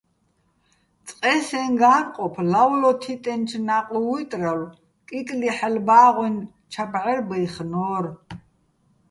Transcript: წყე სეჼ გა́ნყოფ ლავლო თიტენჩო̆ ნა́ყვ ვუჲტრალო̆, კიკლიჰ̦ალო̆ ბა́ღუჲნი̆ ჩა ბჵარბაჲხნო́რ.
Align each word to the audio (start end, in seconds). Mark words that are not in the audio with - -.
წყე 1.07 1.33
სეჼ 1.47 1.61
გა́ნყოფ 1.79 2.35
ლავლო 2.51 2.91
თიტენჩო̆ 3.01 3.61
ნა́ყვ 3.67 3.95
ვუჲტრალო̆, 4.05 4.75
კიკლიჰ̦ალო̆ 5.09 5.83
ბა́ღუჲნი̆ 5.87 6.49
ჩა 6.71 6.83
ბჵარბაჲხნო́რ. 6.91 8.05